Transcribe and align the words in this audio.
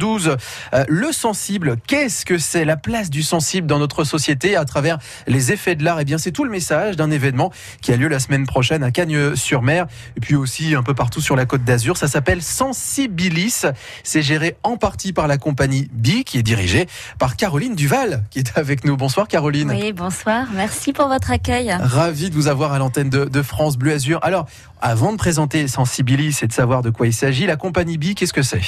12. 0.00 0.36
Euh, 0.72 0.84
le 0.88 1.12
sensible, 1.12 1.76
qu'est-ce 1.86 2.24
que 2.24 2.38
c'est 2.38 2.64
la 2.64 2.76
place 2.76 3.10
du 3.10 3.22
sensible 3.22 3.66
dans 3.66 3.78
notre 3.78 4.02
société 4.02 4.56
à 4.56 4.64
travers 4.64 4.98
les 5.28 5.52
effets 5.52 5.76
de 5.76 5.84
l'art? 5.84 6.00
Eh 6.00 6.04
bien, 6.04 6.18
c'est 6.18 6.32
tout 6.32 6.42
le 6.42 6.50
message 6.50 6.96
d'un 6.96 7.10
événement 7.10 7.52
qui 7.82 7.92
a 7.92 7.96
lieu 7.96 8.08
la 8.08 8.18
semaine 8.18 8.46
prochaine 8.46 8.82
à 8.82 8.90
Cagnes-sur-Mer 8.90 9.86
et 10.16 10.20
puis 10.20 10.34
aussi 10.34 10.74
un 10.74 10.82
peu 10.82 10.94
partout 10.94 11.20
sur 11.20 11.36
la 11.36 11.44
Côte 11.44 11.62
d'Azur. 11.62 11.96
Ça 11.96 12.08
s'appelle 12.08 12.42
Sensibilis. 12.42 13.66
C'est 14.02 14.22
géré 14.22 14.56
en 14.62 14.76
partie 14.76 15.12
par 15.12 15.28
la 15.28 15.36
compagnie 15.36 15.88
BI 15.92 16.24
qui 16.24 16.38
est 16.38 16.42
dirigée 16.42 16.86
par 17.18 17.36
Caroline 17.36 17.76
Duval 17.76 18.24
qui 18.30 18.38
est 18.38 18.56
avec 18.56 18.84
nous. 18.84 18.96
Bonsoir 18.96 19.28
Caroline. 19.28 19.70
Oui, 19.70 19.92
bonsoir. 19.92 20.46
Merci 20.54 20.94
pour 20.94 21.08
votre 21.08 21.30
accueil. 21.30 21.70
Ravi 21.78 22.30
de 22.30 22.34
vous 22.34 22.48
avoir 22.48 22.72
à 22.72 22.78
l'antenne 22.78 23.10
de, 23.10 23.26
de 23.26 23.42
France 23.42 23.76
Bleu 23.76 23.92
Azur. 23.92 24.18
Alors, 24.22 24.46
avant 24.82 25.12
de 25.12 25.16
présenter 25.16 25.68
Sensibilis 25.68 26.38
et 26.42 26.46
de 26.46 26.52
savoir 26.52 26.82
de 26.82 26.90
quoi 26.90 27.06
il 27.06 27.12
s'agit, 27.12 27.46
la 27.46 27.56
compagnie 27.56 27.98
BI, 27.98 28.14
qu'est-ce 28.14 28.32
que 28.32 28.42
c'est? 28.42 28.60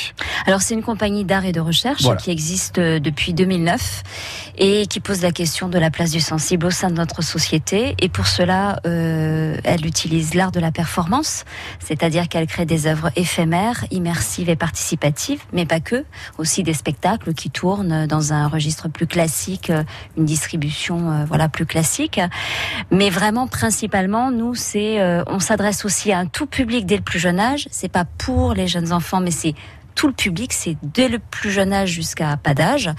Alors 0.46 0.62
c'est 0.62 0.74
une 0.74 0.82
compagnie 0.82 1.24
d'art 1.24 1.44
et 1.44 1.52
de 1.52 1.60
recherche 1.60 2.02
Voilà. 2.02 2.20
qui 2.20 2.30
existe 2.30 2.78
euh, 2.78 2.98
depuis 2.98 3.34
2009 3.34 4.02
et 4.58 4.86
qui 4.86 5.00
pose 5.00 5.22
la 5.22 5.32
question 5.32 5.68
de 5.68 5.78
la 5.78 5.90
place 5.90 6.10
du 6.10 6.20
sensible 6.20 6.66
au 6.66 6.70
sein 6.70 6.90
de 6.90 6.94
notre 6.94 7.22
société. 7.22 7.94
Et 8.00 8.08
pour 8.08 8.26
cela, 8.26 8.80
euh, 8.86 9.56
elle 9.64 9.86
utilise 9.86 10.34
l'art 10.34 10.52
de 10.52 10.60
la 10.60 10.72
performance, 10.72 11.44
c'est-à-dire 11.80 12.28
qu'elle 12.28 12.46
crée 12.46 12.66
des 12.66 12.86
œuvres 12.86 13.10
éphémères, 13.16 13.84
immersives 13.90 14.48
et 14.50 14.56
participatives, 14.56 15.40
mais 15.52 15.66
pas 15.66 15.80
que, 15.80 16.04
aussi 16.38 16.62
des 16.62 16.74
spectacles 16.74 17.32
qui 17.34 17.50
tournent 17.50 18.06
dans 18.06 18.32
un 18.32 18.48
registre 18.48 18.88
plus 18.88 19.06
classique, 19.06 19.70
euh, 19.70 19.82
une 20.16 20.24
distribution 20.24 21.10
euh, 21.10 21.24
voilà 21.26 21.48
plus 21.48 21.66
classique. 21.66 22.20
Mais 22.90 23.10
vraiment, 23.10 23.46
principalement, 23.46 24.30
nous, 24.30 24.54
c'est, 24.54 25.00
euh, 25.00 25.22
on 25.26 25.38
s'adresse 25.40 25.84
aussi 25.84 26.01
à 26.10 26.18
un 26.18 26.26
tout 26.26 26.46
public 26.46 26.86
dès 26.86 26.96
le 26.96 27.02
plus 27.02 27.18
jeune 27.18 27.38
âge. 27.38 27.68
C'est 27.70 27.92
pas 27.92 28.04
pour 28.04 28.54
les 28.54 28.66
jeunes 28.66 28.92
enfants, 28.92 29.20
mais 29.20 29.30
c'est 29.30 29.54
tout 29.94 30.06
le 30.06 30.12
public, 30.12 30.52
c'est 30.52 30.76
dès 30.82 31.08
le 31.08 31.18
plus 31.18 31.50
jeune 31.50 31.72
âge 31.72 31.90
jusqu'à 31.90 32.36
pas 32.36 32.54
d'âge. 32.54 32.90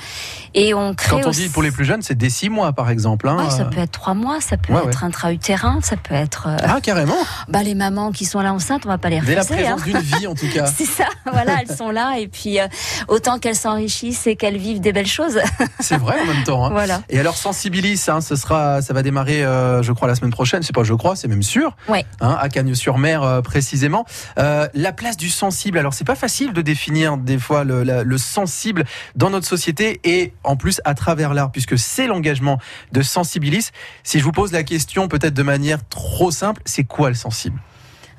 Et 0.54 0.74
on 0.74 0.94
crée 0.94 1.22
Quand 1.22 1.28
on 1.28 1.32
dit 1.32 1.50
pour 1.50 1.64
les 1.64 1.72
plus 1.72 1.86
jeunes, 1.86 2.02
c'est 2.02 2.16
dès 2.18 2.30
6 2.30 2.50
mois 2.50 2.74
par 2.74 2.90
exemple. 2.90 3.28
hein. 3.28 3.38
Ouais, 3.38 3.50
ça 3.50 3.66
peut 3.66 3.80
être 3.80 3.92
trois 3.92 4.14
mois, 4.14 4.40
ça 4.42 4.58
peut 4.58 4.74
Ouais, 4.74 4.82
être 4.88 5.04
intra-utérin, 5.04 5.80
ça 5.82 5.96
peut 5.98 6.14
être 6.16 6.48
euh, 6.48 6.58
Ah, 6.64 6.80
carrément 6.82 7.16
bah, 7.48 7.64
les 7.64 7.76
mamans 7.76 8.12
qui 8.12 8.26
sont 8.26 8.40
là 8.42 8.54
enceintes, 8.54 8.84
on 8.86 8.90
va 8.90 8.98
pas 8.98 9.10
les 9.10 9.20
Dès 9.22 9.36
la 9.36 9.42
refuser. 9.42 9.68
hein. 9.68 9.76
présence 9.78 9.84
d'une 9.84 10.00
vie 10.20 10.28
en 10.28 10.36
tout 10.36 10.48
cas. 10.54 10.66
C'est 10.76 10.86
ça, 10.86 11.06
voilà, 11.32 11.58
elles 11.62 11.76
sont 11.76 11.90
là 11.90 12.18
et 12.20 12.28
puis 12.28 12.60
euh, 12.60 12.68
autant 13.08 13.40
qu'elles 13.40 13.56
s'enrichissent 13.56 14.28
et 14.28 14.36
qu'elles 14.36 14.58
vivent 14.58 14.82
des 14.82 14.94
belles 14.94 15.08
choses. 15.08 15.40
C'est 15.80 15.98
vrai 15.98 16.16
en 16.22 16.26
même 16.26 16.44
temps. 16.44 16.66
hein. 16.66 16.70
voilà. 16.72 17.02
Et 17.10 17.20
alors 17.20 17.36
Sensibilis, 17.38 18.06
hein, 18.08 18.22
ce 18.22 18.36
sera, 18.36 18.82
ça 18.82 18.94
va 18.94 19.02
démarrer, 19.02 19.44
euh, 19.44 19.82
je 19.84 19.92
crois, 19.92 20.08
la 20.08 20.16
semaine 20.16 20.32
prochaine. 20.32 20.62
C'est 20.64 20.74
pas 20.76 20.84
je 20.84 20.94
crois, 20.94 21.16
c'est 21.16 21.28
même 21.28 21.44
sûr. 21.44 21.76
Ouais. 21.88 22.06
À 22.22 22.48
Cagnes-sur-Mer 22.50 23.24
euh, 23.24 23.42
précisément. 23.42 24.06
La 24.38 24.92
place 24.94 25.18
du 25.18 25.30
sensible. 25.30 25.78
Alors 25.78 25.94
c'est 25.94 26.04
pas 26.04 26.16
facile 26.16 26.54
de 26.54 26.62
définir 26.62 26.83
des 27.18 27.40
fois 27.40 27.64
le, 27.64 27.84
le 27.84 28.18
sensible 28.18 28.84
dans 29.16 29.30
notre 29.30 29.48
société 29.48 30.00
et 30.04 30.34
en 30.44 30.56
plus 30.56 30.82
à 30.86 30.94
travers 30.94 31.34
l'art, 31.34 31.52
puisque 31.52 31.78
c'est 31.78 32.08
l'engagement 32.08 32.60
de 32.92 33.02
Sensibilis. 33.02 33.70
Si 34.04 34.20
je 34.20 34.24
vous 34.24 34.32
pose 34.32 34.52
la 34.52 34.64
question 34.64 35.08
peut-être 35.08 35.34
de 35.34 35.44
manière 35.44 35.88
trop 35.88 36.32
simple, 36.32 36.62
c'est 36.66 36.84
quoi 36.84 37.10
le 37.10 37.16
sensible? 37.16 37.60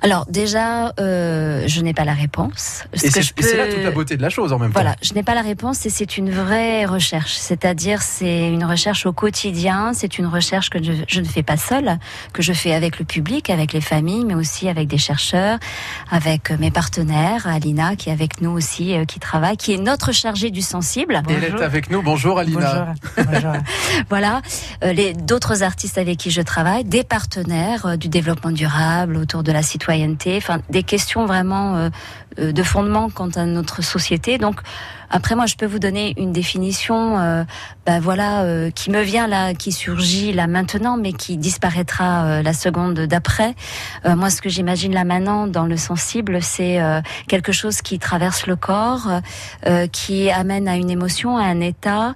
Alors 0.05 0.27
déjà, 0.29 0.93
euh, 1.01 1.65
je 1.67 1.81
n'ai 1.81 1.95
pas 1.95 2.05
la 2.05 2.13
réponse. 2.13 2.85
Ce 2.93 3.07
Et 3.07 3.11
que 3.11 3.43
c'est 3.43 3.57
là 3.57 3.67
toute 3.73 3.83
la 3.83 3.91
beauté 3.91 4.19
de 4.19 4.23
la 4.23 4.29
chose 4.29 4.53
en 4.53 4.59
même 4.59 4.71
Voilà, 4.71 4.93
temps. 4.93 4.99
je 5.01 5.15
n'ai 5.15 5.23
pas 5.23 5.35
la 5.35 5.41
réponse 5.41 5.87
et 5.87 5.89
c'est 5.89 6.19
une 6.19 6.31
vraie 6.31 6.85
recherche. 6.85 7.33
C'est-à-dire, 7.33 8.03
c'est 8.03 8.49
une 8.49 8.65
recherche 8.65 9.07
au 9.07 9.15
quotidien. 9.15 9.93
C'est 9.95 10.19
une 10.19 10.27
recherche 10.27 10.69
que 10.69 10.83
je, 10.83 10.93
je 11.09 11.21
ne 11.21 11.25
fais 11.25 11.43
pas 11.43 11.57
seule, 11.57 11.99
que 12.35 12.43
je 12.43 12.53
fais 12.53 12.75
avec 12.75 12.99
le 12.99 13.07
public, 13.07 13.49
avec 13.49 13.73
les 13.73 13.81
familles, 13.81 14.27
mais 14.27 14.35
aussi 14.35 14.69
avec 14.69 14.89
des 14.89 14.99
chercheurs, 14.99 15.59
avec 16.11 16.51
euh, 16.51 16.57
mes 16.61 16.71
partenaires, 16.71 17.47
Alina 17.47 17.97
qui 17.97 18.11
est 18.11 18.13
avec 18.13 18.43
nous 18.43 18.51
aussi, 18.51 18.95
euh, 18.95 19.07
qui 19.07 19.21
travaille, 19.21 19.57
qui 19.57 19.73
est 19.73 19.79
notre 19.79 20.13
chargée 20.13 20.51
du 20.51 20.61
sensible. 20.61 21.23
Et 21.31 21.33
elle 21.33 21.45
est 21.45 21.63
avec 21.63 21.91
nous. 21.91 22.03
Bonjour 22.03 22.39
Alina. 22.39 22.95
Bonjour. 23.17 23.33
Bonjour. 23.33 23.53
Voilà, 24.11 24.43
euh, 24.83 24.93
les 24.93 25.15
d'autres 25.15 25.63
artistes 25.63 25.97
avec 25.97 26.19
qui 26.19 26.31
je 26.31 26.43
travaille, 26.43 26.85
des 26.85 27.05
partenaires 27.05 27.87
euh, 27.87 27.97
du 27.97 28.09
développement 28.09 28.51
durable 28.51 29.17
autour 29.17 29.43
de 29.43 29.51
la 29.51 29.63
citoyenneté, 29.63 29.94
des 30.71 30.83
questions 30.83 31.27
vraiment 31.27 31.77
euh, 31.77 31.89
euh, 32.39 32.53
de 32.53 32.63
fondement 32.63 33.11
quant 33.11 33.29
à 33.29 33.45
notre 33.45 33.83
société. 33.83 34.39
Donc 34.39 34.61
après 35.11 35.37
moi 35.37 35.47
je 35.47 35.55
peux 35.55 35.67
vous 35.67 35.79
donner 35.79 36.15
une 36.17 36.33
définition 36.33 37.19
euh, 37.19 37.45
ben 37.87 38.01
voilà 38.01 38.45
qui 38.75 38.91
me 38.91 39.03
vient 39.03 39.29
là 39.29 39.55
qui 39.55 39.71
surgit 39.71 40.33
là 40.33 40.47
maintenant 40.49 40.97
mais 40.97 41.13
qui 41.13 41.37
disparaîtra 41.37 42.43
la 42.43 42.53
seconde 42.53 43.01
d'après. 43.01 43.55
Moi 44.05 44.31
ce 44.31 44.41
que 44.41 44.49
j'imagine 44.49 44.93
là 44.93 45.05
maintenant 45.05 45.47
dans 45.47 45.67
le 45.67 45.77
sensible 45.77 46.43
c'est 46.43 46.81
quelque 47.29 47.53
chose 47.53 47.83
qui 47.83 47.99
traverse 47.99 48.47
le 48.47 48.57
corps 48.57 49.09
qui 49.93 50.31
amène 50.31 50.67
à 50.67 50.77
une 50.77 50.91
émotion, 50.91 51.37
à 51.37 51.45
un 51.45 51.61
état 51.61 52.15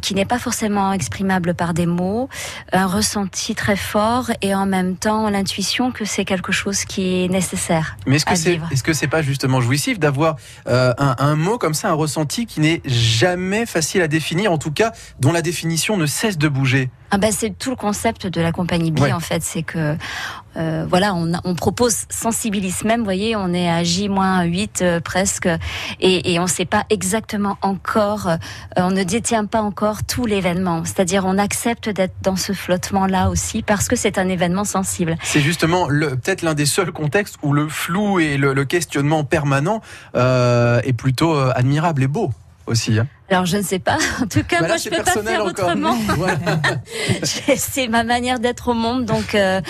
qui 0.00 0.14
n'est 0.14 0.24
pas 0.24 0.38
forcément 0.38 0.92
exprimable 0.92 1.54
par 1.54 1.74
des 1.74 1.86
mots, 1.86 2.28
un 2.72 2.86
ressenti 2.86 3.54
très 3.54 3.76
fort 3.76 4.30
et 4.40 4.54
en 4.54 4.66
même 4.66 4.96
temps 4.96 5.28
l'intuition 5.28 5.92
que 5.92 6.04
c'est 6.04 6.24
quelque 6.24 6.52
chose 6.52 6.84
qui 6.84 7.19
nécessaire. 7.28 7.96
Mais 8.06 8.16
est-ce 8.16 8.26
que 8.26 8.34
c'est 8.34 8.52
vivre. 8.52 8.68
est-ce 8.72 8.82
que 8.82 8.92
c'est 8.92 9.08
pas 9.08 9.22
justement 9.22 9.60
jouissif 9.60 9.98
d'avoir 9.98 10.36
euh, 10.66 10.92
un, 10.98 11.16
un 11.18 11.36
mot 11.36 11.58
comme 11.58 11.74
ça, 11.74 11.90
un 11.90 11.94
ressenti 11.94 12.46
qui 12.46 12.60
n'est 12.60 12.80
jamais 12.84 13.66
facile 13.66 14.02
à 14.02 14.08
définir, 14.08 14.52
en 14.52 14.58
tout 14.58 14.72
cas 14.72 14.92
dont 15.18 15.32
la 15.32 15.42
définition 15.42 15.96
ne 15.96 16.06
cesse 16.06 16.38
de 16.38 16.48
bouger? 16.48 16.90
Ah 17.10 17.18
ben 17.18 17.32
c'est 17.32 17.50
tout 17.58 17.70
le 17.70 17.76
concept 17.76 18.26
de 18.26 18.40
la 18.40 18.52
compagnie 18.52 18.90
BI 18.90 19.02
Ouais. 19.02 19.12
en 19.12 19.20
fait, 19.20 19.42
c'est 19.42 19.62
que 19.62 19.96
euh, 20.56 20.84
voilà, 20.88 21.14
on, 21.14 21.32
on 21.44 21.54
propose 21.54 22.04
Sensibilis 22.08 22.74
même, 22.84 23.00
vous 23.00 23.04
voyez, 23.04 23.36
on 23.36 23.52
est 23.54 23.68
à 23.70 23.84
J-8 23.84 24.82
euh, 24.82 25.00
presque 25.00 25.48
et, 26.00 26.32
et 26.32 26.38
on 26.38 26.42
ne 26.44 26.48
sait 26.48 26.64
pas 26.64 26.84
exactement 26.90 27.56
encore, 27.62 28.26
euh, 28.28 28.36
on 28.76 28.90
ne 28.90 29.02
détient 29.04 29.44
pas 29.46 29.62
encore 29.62 30.02
tout 30.04 30.26
l'événement. 30.26 30.84
C'est-à-dire 30.84 31.24
on 31.24 31.38
accepte 31.38 31.88
d'être 31.88 32.14
dans 32.22 32.36
ce 32.36 32.52
flottement-là 32.52 33.30
aussi 33.30 33.62
parce 33.62 33.88
que 33.88 33.96
c'est 33.96 34.18
un 34.18 34.28
événement 34.28 34.64
sensible. 34.64 35.16
C'est 35.22 35.40
justement 35.40 35.86
peut-être 35.86 36.42
l'un 36.42 36.54
des 36.54 36.66
seuls 36.66 36.92
contextes 36.92 37.36
où 37.42 37.52
le 37.52 37.68
flou 37.68 38.18
et 38.18 38.36
le, 38.36 38.52
le 38.52 38.64
questionnement 38.64 39.24
permanent 39.24 39.80
euh, 40.16 40.80
est 40.84 40.92
plutôt 40.92 41.34
euh, 41.34 41.52
admirable 41.54 42.02
et 42.02 42.08
beau 42.08 42.30
aussi. 42.70 42.98
hein. 42.98 43.06
Alors 43.30 43.46
je 43.46 43.58
ne 43.58 43.62
sais 43.62 43.78
pas. 43.78 43.98
En 44.22 44.26
tout 44.26 44.42
cas, 44.42 44.60
Bah 44.60 44.62
là, 44.62 44.68
moi 44.68 44.76
je 44.76 44.82
c'est 44.82 44.90
peux 44.90 45.02
pas 45.04 45.12
faire 45.12 45.44
encore. 45.44 45.66
autrement. 45.68 45.96
C'est 47.56 47.88
ma 47.88 48.02
manière 48.02 48.40
d'être 48.40 48.68
au 48.68 48.74
monde, 48.74 49.04
donc 49.04 49.34
euh, 49.34 49.60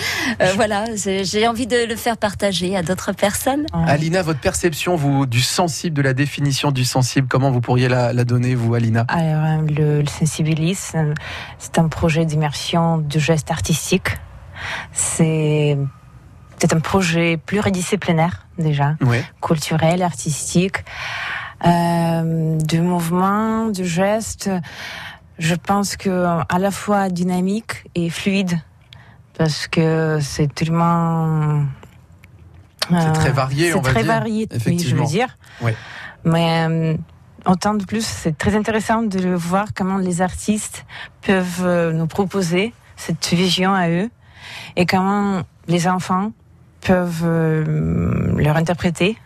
euh, 0.41 0.51
voilà, 0.55 0.85
j'ai 0.95 1.47
envie 1.47 1.67
de 1.67 1.85
le 1.87 1.95
faire 1.95 2.17
partager 2.17 2.75
à 2.75 2.81
d'autres 2.81 3.11
personnes. 3.11 3.65
Alina, 3.73 4.21
votre 4.23 4.39
perception 4.39 4.95
vous 4.95 5.25
du 5.25 5.41
sensible, 5.41 5.95
de 5.95 6.01
la 6.01 6.13
définition 6.13 6.71
du 6.71 6.85
sensible, 6.85 7.27
comment 7.27 7.51
vous 7.51 7.61
pourriez 7.61 7.87
la, 7.87 8.13
la 8.13 8.23
donner 8.23 8.55
vous, 8.55 8.73
Alina? 8.73 9.05
Alors, 9.09 9.43
euh, 9.45 9.67
le, 9.67 10.01
le 10.01 10.07
Sensibilis, 10.07 10.93
c'est 11.59 11.77
un 11.79 11.87
projet 11.87 12.25
d'immersion 12.25 12.97
du 12.97 13.19
geste 13.19 13.51
artistique. 13.51 14.17
C'est 14.93 15.77
c'est 16.59 16.73
un 16.73 16.79
projet 16.79 17.37
pluridisciplinaire 17.37 18.45
déjà, 18.59 18.95
culturel, 19.41 20.03
artistique, 20.03 20.83
euh, 21.65 22.57
du 22.57 22.81
mouvement, 22.81 23.67
du 23.67 23.85
geste. 23.85 24.49
Je 25.37 25.55
pense 25.55 25.97
que 25.97 26.09
à 26.49 26.59
la 26.59 26.71
fois 26.71 27.09
dynamique 27.09 27.85
et 27.95 28.09
fluide, 28.09 28.59
parce 29.37 29.67
que 29.67 30.19
c'est 30.21 30.53
tellement. 30.53 31.63
C'est 32.89 32.95
euh, 32.95 33.13
très 33.13 33.31
varié, 33.31 33.73
on 33.73 33.81
va 33.81 33.91
très 33.91 34.03
dire. 34.03 34.11
varié, 34.11 34.49
oui, 34.65 34.79
je 34.79 34.95
veux 34.95 35.05
dire. 35.05 35.37
Oui. 35.61 35.71
Mais 36.23 36.67
euh, 36.69 36.97
autant 37.45 37.73
de 37.73 37.85
plus, 37.85 38.05
c'est 38.05 38.37
très 38.37 38.55
intéressant 38.55 39.01
de 39.01 39.29
voir 39.29 39.73
comment 39.73 39.97
les 39.97 40.21
artistes 40.21 40.85
peuvent 41.21 41.63
euh, 41.65 41.91
nous 41.91 42.07
proposer 42.07 42.73
cette 42.95 43.27
vision 43.27 43.73
à 43.73 43.89
eux 43.89 44.09
et 44.75 44.85
comment 44.85 45.41
les 45.67 45.87
enfants 45.87 46.31
peuvent 46.81 47.23
euh, 47.23 48.33
leur 48.37 48.57
interpréter. 48.57 49.17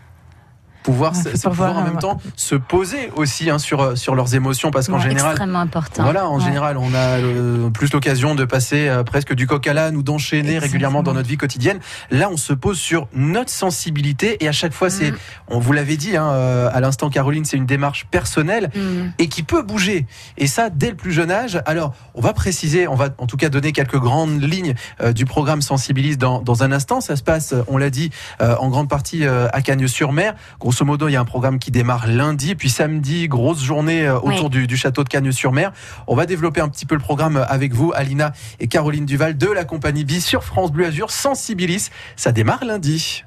Pouvoir, 0.85 1.13
Ouais, 1.13 1.19
c'est 1.23 1.41
pouvoir 1.49 1.71
voir, 1.73 1.83
en 1.83 1.87
même 1.87 1.97
euh, 1.97 1.99
temps 1.99 2.21
se 2.35 2.53
poser 2.53 3.09
aussi 3.15 3.49
hein, 3.49 3.57
sur, 3.57 3.97
sur 3.97 4.13
leurs 4.13 4.35
émotions, 4.35 4.69
parce 4.69 4.87
qu'en 4.87 4.97
Ouais, 4.97 5.01
général, 5.09 5.31
Extrêmement 5.31 5.59
important. 5.59 6.03
Voilà, 6.03 6.27
en 6.29 6.37
Ouais. 6.37 6.43
général, 6.45 6.77
on 6.77 6.93
a 6.93 7.17
euh, 7.19 7.69
plus 7.71 7.91
l'occasion 7.91 8.35
de 8.35 8.45
passer 8.45 8.87
euh, 8.87 9.03
presque 9.03 9.33
du 9.33 9.47
coq 9.47 9.65
à 9.67 9.73
l'âne 9.73 9.95
ou 9.95 10.03
d'enchaîner 10.03 10.59
régulièrement 10.59 11.01
dans 11.01 11.13
notre 11.13 11.27
vie 11.27 11.37
quotidienne. 11.37 11.79
Là, 12.11 12.29
on 12.31 12.37
se 12.37 12.53
pose 12.53 12.77
sur 12.77 13.07
notre 13.15 13.49
sensibilité 13.49 14.37
et 14.43 14.47
à 14.47 14.51
chaque 14.51 14.73
fois, 14.73 14.89
c'est, 14.91 15.09
Mhm. 15.11 15.17
on 15.49 15.59
vous 15.59 15.71
l'avait 15.73 15.97
dit 15.97 16.15
hein, 16.17 16.27
euh, 16.31 16.69
à 16.71 16.79
l'instant, 16.81 17.09
Caroline, 17.09 17.45
c'est 17.45 17.57
une 17.57 17.65
démarche 17.65 18.05
personnelle 18.11 18.69
Mm. 18.75 19.09
et 19.17 19.27
qui 19.27 19.41
peut 19.41 19.63
bouger. 19.63 20.05
Et 20.37 20.45
ça, 20.47 20.69
dès 20.69 20.89
le 20.91 20.95
plus 20.95 21.11
jeune 21.13 21.31
âge. 21.31 21.59
Alors, 21.65 21.93
on 22.13 22.21
va 22.21 22.33
préciser, 22.33 22.87
on 22.87 22.95
va 22.95 23.09
en 23.17 23.25
tout 23.25 23.37
cas 23.37 23.49
donner 23.49 23.71
quelques 23.71 23.97
grandes 23.99 24.41
lignes 24.43 24.75
euh, 25.01 25.13
du 25.13 25.25
programme 25.25 25.61
Sensibilise 25.63 26.19
dans, 26.19 26.41
dans 26.41 26.61
un 26.61 26.71
instant. 26.71 27.01
Ça 27.01 27.15
se 27.15 27.23
passe, 27.23 27.53
euh, 27.53 27.63
on 27.67 27.77
l'a 27.77 27.89
dit, 27.89 28.11
euh, 28.41 28.55
en 28.59 28.69
grande 28.69 28.87
partie 28.87 29.25
euh, 29.25 29.47
à 29.51 29.61
Cagnes-sur-Mer. 29.63 30.35
Grosso 30.75 30.83
modo, 30.83 31.07
il 31.07 31.13
y 31.13 31.15
a 31.15 31.21
un 31.21 31.25
programme 31.25 31.57
qui 31.57 31.71
démarre 31.71 32.05
lundi, 32.05 32.53
puis 32.53 32.69
samedi, 32.69 33.29
grosse 33.29 33.63
journée 33.63 34.05
euh, 34.05 34.19
autour 34.19 34.49
du, 34.49 34.67
du 34.67 34.75
château 34.75 35.05
de 35.05 35.07
Cagnes-sur-Mer. 35.07 35.71
On 36.05 36.17
va 36.17 36.25
développer 36.25 36.59
un 36.59 36.67
petit 36.67 36.85
peu 36.85 36.95
le 36.95 37.01
programme 37.01 37.45
avec 37.47 37.73
vous, 37.73 37.93
Alina 37.95 38.33
et 38.59 38.67
Caroline 38.67 39.05
Duval 39.05 39.37
de 39.37 39.47
la 39.47 39.63
compagnie 39.63 40.03
BI 40.03 40.19
sur 40.19 40.43
France 40.43 40.73
Bleu 40.73 40.87
Azur 40.87 41.11
Sensibilis. 41.11 41.91
Ça 42.17 42.33
démarre 42.33 42.65
lundi. 42.65 43.23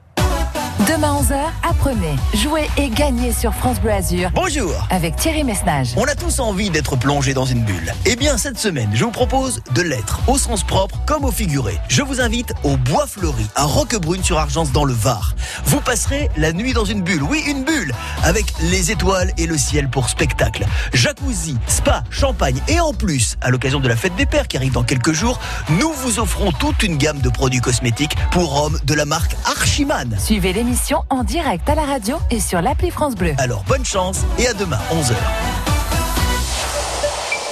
Demain 0.88 1.20
11h, 1.20 1.68
apprenez, 1.68 2.16
jouez 2.32 2.66
et 2.78 2.88
gagnez 2.88 3.34
sur 3.34 3.52
France 3.52 3.78
Bleu 3.78 3.90
Azur. 3.90 4.30
Bonjour 4.34 4.72
Avec 4.88 5.16
Thierry 5.16 5.44
Messnage. 5.44 5.88
On 5.98 6.04
a 6.04 6.14
tous 6.14 6.40
envie 6.40 6.70
d'être 6.70 6.96
plongé 6.96 7.34
dans 7.34 7.44
une 7.44 7.62
bulle. 7.62 7.92
Eh 8.06 8.16
bien, 8.16 8.38
cette 8.38 8.58
semaine, 8.58 8.88
je 8.94 9.04
vous 9.04 9.10
propose 9.10 9.60
de 9.74 9.82
l'être, 9.82 10.20
au 10.28 10.38
sens 10.38 10.64
propre 10.64 10.98
comme 11.04 11.26
au 11.26 11.30
figuré. 11.30 11.76
Je 11.88 12.00
vous 12.00 12.22
invite 12.22 12.54
au 12.64 12.78
Bois 12.78 13.06
Fleuri, 13.06 13.46
à 13.54 13.64
Roquebrune 13.64 14.24
sur 14.24 14.38
Argence 14.38 14.72
dans 14.72 14.86
le 14.86 14.94
Var. 14.94 15.34
Vous 15.66 15.82
passerez 15.82 16.30
la 16.38 16.54
nuit 16.54 16.72
dans 16.72 16.86
une 16.86 17.02
bulle, 17.02 17.22
oui, 17.22 17.42
une 17.46 17.64
bulle, 17.64 17.92
avec 18.22 18.46
les 18.62 18.90
étoiles 18.90 19.30
et 19.36 19.46
le 19.46 19.58
ciel 19.58 19.90
pour 19.90 20.08
spectacle. 20.08 20.64
Jacuzzi, 20.94 21.58
spa, 21.66 22.02
champagne 22.08 22.62
et 22.66 22.80
en 22.80 22.94
plus, 22.94 23.36
à 23.42 23.50
l'occasion 23.50 23.80
de 23.80 23.88
la 23.88 23.96
fête 23.96 24.16
des 24.16 24.24
pères 24.24 24.48
qui 24.48 24.56
arrive 24.56 24.72
dans 24.72 24.84
quelques 24.84 25.12
jours, 25.12 25.38
nous 25.68 25.92
vous 25.92 26.18
offrons 26.18 26.50
toute 26.50 26.82
une 26.82 26.96
gamme 26.96 27.18
de 27.20 27.28
produits 27.28 27.60
cosmétiques 27.60 28.16
pour 28.30 28.56
hommes 28.64 28.78
de 28.84 28.94
la 28.94 29.04
marque 29.04 29.36
Archiman. 29.44 30.16
Suivez 30.18 30.54
l'émission 30.54 30.77
en 31.10 31.24
direct 31.24 31.68
à 31.68 31.74
la 31.74 31.82
radio 31.82 32.16
et 32.30 32.40
sur 32.40 32.62
l'appli 32.62 32.90
France 32.90 33.14
Bleu. 33.14 33.32
Alors 33.38 33.64
bonne 33.64 33.84
chance 33.84 34.22
et 34.38 34.46
à 34.46 34.54
demain 34.54 34.78
11h. 34.92 35.14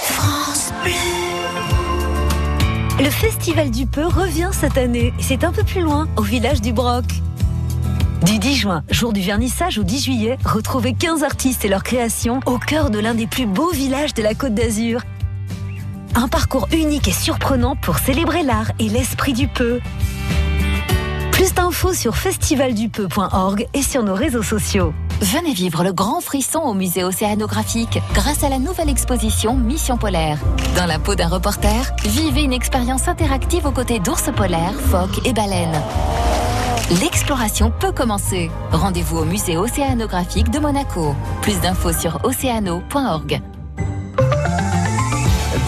France 0.01 0.71
Bleu. 0.83 0.93
Le 3.03 3.09
Festival 3.09 3.69
du 3.69 3.85
Peu 3.85 4.05
revient 4.05 4.49
cette 4.53 4.77
année. 4.77 5.13
C'est 5.19 5.43
un 5.43 5.51
peu 5.51 5.63
plus 5.63 5.81
loin, 5.81 6.07
au 6.15 6.21
village 6.21 6.61
du 6.61 6.73
Broc. 6.73 7.05
Du 8.23 8.39
10 8.39 8.55
juin, 8.55 8.83
jour 8.89 9.13
du 9.13 9.21
vernissage 9.21 9.77
au 9.77 9.83
10 9.83 10.03
juillet, 10.03 10.37
retrouvez 10.43 10.93
15 10.93 11.23
artistes 11.23 11.63
et 11.65 11.67
leurs 11.67 11.83
créations 11.83 12.39
au 12.45 12.57
cœur 12.57 12.89
de 12.89 12.97
l'un 12.97 13.13
des 13.13 13.27
plus 13.27 13.45
beaux 13.45 13.71
villages 13.71 14.13
de 14.15 14.23
la 14.23 14.33
Côte 14.33 14.55
d'Azur. 14.55 15.01
Un 16.15 16.27
parcours 16.27 16.67
unique 16.71 17.07
et 17.07 17.13
surprenant 17.13 17.75
pour 17.75 17.99
célébrer 17.99 18.41
l'art 18.41 18.71
et 18.79 18.89
l'esprit 18.89 19.33
du 19.33 19.47
peu. 19.47 19.79
Plus 21.47 21.53
d'infos 21.53 21.93
sur 21.93 22.17
festivaldupeu.org 22.17 23.67
et 23.73 23.81
sur 23.81 24.03
nos 24.03 24.15
réseaux 24.15 24.43
sociaux. 24.43 24.93
Venez 25.21 25.53
vivre 25.53 25.81
le 25.81 25.93
grand 25.93 26.19
frisson 26.19 26.59
au 26.59 26.73
musée 26.73 27.05
océanographique 27.05 28.01
grâce 28.13 28.43
à 28.43 28.49
la 28.49 28.59
nouvelle 28.59 28.89
exposition 28.89 29.55
Mission 29.55 29.95
polaire. 29.95 30.39
Dans 30.75 30.85
la 30.85 30.99
peau 30.99 31.15
d'un 31.15 31.29
reporter, 31.29 31.89
vivez 32.03 32.41
une 32.41 32.51
expérience 32.51 33.07
interactive 33.07 33.65
aux 33.65 33.71
côtés 33.71 33.99
d'ours 33.99 34.29
polaires, 34.35 34.77
phoques 34.91 35.25
et 35.25 35.31
baleines. 35.31 35.81
L'exploration 36.99 37.71
peut 37.71 37.93
commencer. 37.93 38.51
Rendez-vous 38.73 39.19
au 39.19 39.25
musée 39.25 39.55
océanographique 39.55 40.49
de 40.49 40.59
Monaco. 40.59 41.15
Plus 41.43 41.61
d'infos 41.61 41.93
sur 41.93 42.19
océano.org. 42.25 43.41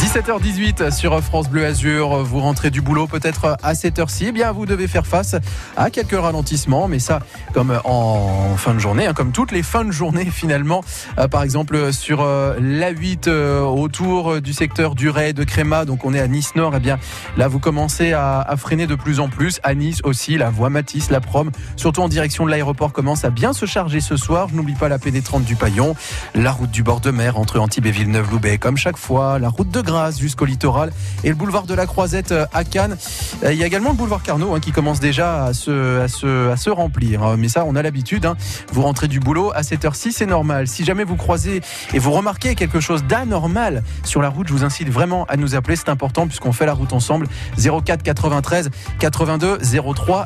17h18 0.09 0.89
sur 0.89 1.21
France 1.21 1.49
Bleu 1.49 1.67
Azur. 1.67 2.23
Vous 2.23 2.39
rentrez 2.39 2.71
du 2.71 2.81
boulot 2.81 3.05
peut-être 3.05 3.57
à 3.61 3.75
cette 3.75 3.99
heure-ci. 3.99 4.25
Eh 4.29 4.31
bien, 4.31 4.51
vous 4.51 4.65
devez 4.65 4.87
faire 4.87 5.05
face 5.05 5.35
à 5.77 5.91
quelques 5.91 6.19
ralentissements, 6.19 6.87
mais 6.87 6.97
ça, 6.97 7.19
comme 7.53 7.79
en 7.83 8.55
fin 8.57 8.73
de 8.73 8.79
journée, 8.79 9.05
hein, 9.05 9.13
comme 9.13 9.31
toutes 9.31 9.51
les 9.51 9.61
fins 9.61 9.85
de 9.85 9.91
journée 9.91 10.25
finalement. 10.25 10.83
Euh, 11.19 11.27
par 11.27 11.43
exemple, 11.43 11.93
sur 11.93 12.21
euh, 12.21 12.55
l'A8 12.59 13.27
euh, 13.27 13.61
autour 13.61 14.41
du 14.41 14.51
secteur 14.51 14.95
du 14.95 15.11
Ray 15.11 15.35
de 15.35 15.43
Créma, 15.43 15.85
donc 15.85 16.03
on 16.03 16.15
est 16.15 16.19
à 16.19 16.27
Nice 16.27 16.55
Nord. 16.55 16.73
Eh 16.75 16.79
bien, 16.79 16.97
là, 17.37 17.47
vous 17.47 17.59
commencez 17.59 18.11
à, 18.13 18.47
freiner 18.57 18.87
de 18.87 18.95
plus 18.95 19.19
en 19.19 19.29
plus. 19.29 19.59
À 19.61 19.75
Nice 19.75 19.99
aussi, 20.03 20.39
la 20.39 20.49
voie 20.49 20.71
Matisse, 20.71 21.11
la 21.11 21.21
Prom, 21.21 21.51
surtout 21.75 22.01
en 22.01 22.09
direction 22.09 22.47
de 22.47 22.49
l'aéroport, 22.49 22.93
commence 22.93 23.25
à 23.25 23.29
bien 23.29 23.53
se 23.53 23.67
charger 23.67 24.01
ce 24.01 24.17
soir. 24.17 24.47
Je 24.49 24.55
n'oublie 24.55 24.73
pas 24.73 24.89
la 24.89 24.97
PD30 24.97 25.43
du 25.43 25.55
Paillon, 25.55 25.95
la 26.33 26.51
route 26.51 26.71
du 26.71 26.81
bord 26.81 26.99
de 26.99 27.11
mer 27.11 27.37
entre 27.37 27.59
Antibes 27.59 27.85
et 27.85 27.91
Villeneuve-Loubet, 27.91 28.57
comme 28.57 28.75
chaque 28.75 28.97
fois, 28.97 29.37
la 29.37 29.49
route 29.49 29.69
de 29.69 29.81
Jusqu'au 30.17 30.45
littoral 30.45 30.91
et 31.23 31.29
le 31.29 31.35
boulevard 31.35 31.63
de 31.63 31.73
la 31.73 31.85
Croisette 31.85 32.31
euh, 32.31 32.45
à 32.53 32.63
Cannes. 32.63 32.97
Euh, 33.43 33.53
il 33.53 33.59
y 33.59 33.63
a 33.63 33.67
également 33.67 33.89
le 33.91 33.95
boulevard 33.95 34.23
Carnot 34.23 34.55
hein, 34.55 34.59
qui 34.59 34.71
commence 34.71 34.99
déjà 34.99 35.45
à 35.45 35.53
se, 35.53 35.99
à 35.99 36.07
se, 36.07 36.49
à 36.49 36.57
se 36.57 36.69
remplir. 36.69 37.23
Euh, 37.23 37.35
mais 37.37 37.49
ça, 37.49 37.65
on 37.65 37.75
a 37.75 37.81
l'habitude. 37.81 38.25
Hein. 38.25 38.35
Vous 38.71 38.81
rentrez 38.81 39.07
du 39.07 39.19
boulot 39.19 39.51
à 39.53 39.63
cette 39.63 39.85
heure-ci, 39.85 40.11
c'est 40.11 40.25
normal. 40.25 40.67
Si 40.67 40.85
jamais 40.85 41.03
vous 41.03 41.15
croisez 41.15 41.61
et 41.93 41.99
vous 41.99 42.11
remarquez 42.11 42.55
quelque 42.55 42.79
chose 42.79 43.03
d'anormal 43.03 43.83
sur 44.03 44.21
la 44.21 44.29
route, 44.29 44.47
je 44.47 44.53
vous 44.53 44.63
incite 44.63 44.89
vraiment 44.89 45.25
à 45.25 45.37
nous 45.37 45.55
appeler. 45.55 45.75
C'est 45.75 45.89
important 45.89 46.27
puisqu'on 46.27 46.53
fait 46.53 46.65
la 46.65 46.73
route 46.73 46.93
ensemble. 46.93 47.27
04 47.57 48.01
93 48.01 48.69
82 48.99 49.59
03 49.95 50.25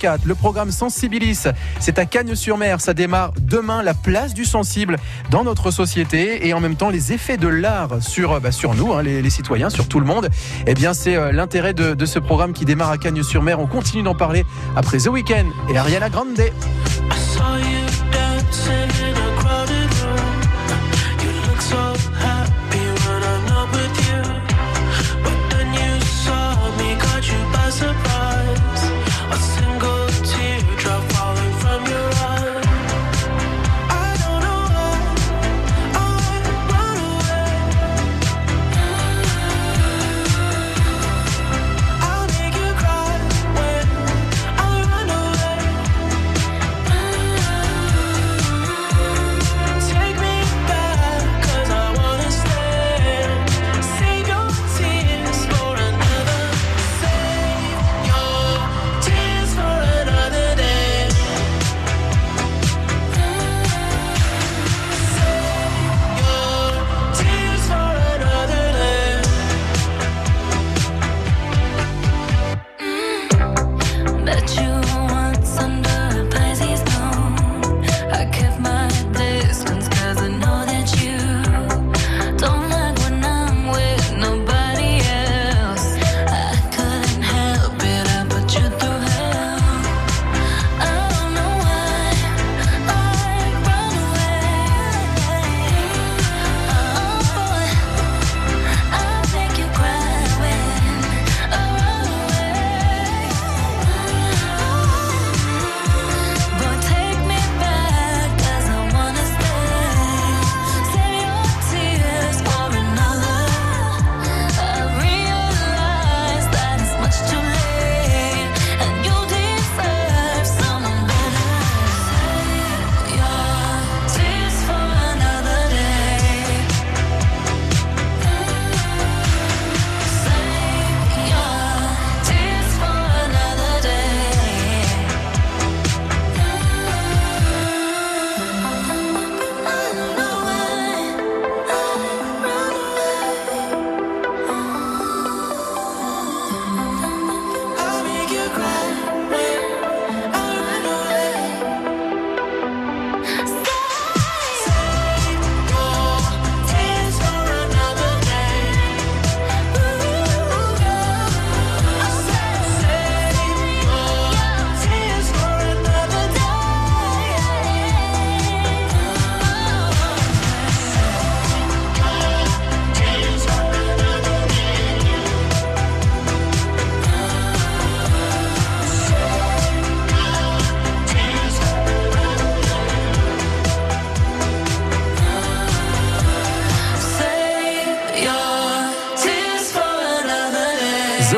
04. 0.00 0.24
Le 0.24 0.34
programme 0.34 0.70
Sensibilis, 0.70 1.44
c'est 1.80 1.98
à 1.98 2.04
Cagnes-sur-Mer. 2.04 2.80
Ça 2.80 2.94
démarre 2.94 3.32
demain. 3.40 3.82
La 3.82 3.94
place 3.94 4.34
du 4.34 4.44
sensible 4.44 4.96
dans 5.30 5.44
notre 5.44 5.70
société 5.70 6.46
et 6.46 6.54
en 6.54 6.60
même 6.60 6.76
temps 6.76 6.90
les 6.90 7.12
effets 7.12 7.36
de 7.36 7.48
l'art 7.48 8.02
sur, 8.02 8.40
bah, 8.40 8.52
sur 8.52 8.74
nous, 8.74 8.92
hein, 8.92 9.02
les, 9.04 9.30
citoyens, 9.30 9.70
sur 9.70 9.88
tout 9.88 10.00
le 10.00 10.06
monde. 10.06 10.28
Eh 10.66 10.74
bien, 10.74 10.94
c'est 10.94 11.16
euh, 11.16 11.32
l'intérêt 11.32 11.74
de, 11.74 11.94
de, 11.94 12.06
ce 12.06 12.18
programme 12.18 12.52
qui 12.52 12.64
démarre 12.64 12.90
à 12.90 12.98
Cagnes-sur-Mer. 12.98 13.60
On 13.60 13.66
continue 13.66 14.02
d'en 14.02 14.14
parler 14.14 14.44
après 14.76 14.98
The 14.98 15.08
Weeknd 15.08 15.46
et 15.70 15.78
Ariana 15.78 16.10
Grande. 16.10 16.40